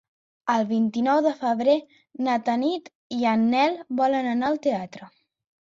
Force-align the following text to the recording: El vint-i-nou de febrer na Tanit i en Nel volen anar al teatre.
El 0.53 0.63
vint-i-nou 0.71 1.19
de 1.25 1.33
febrer 1.41 1.75
na 2.29 2.37
Tanit 2.49 2.89
i 3.19 3.21
en 3.35 3.47
Nel 3.53 3.79
volen 4.03 4.33
anar 4.35 4.51
al 4.51 4.63
teatre. 4.69 5.13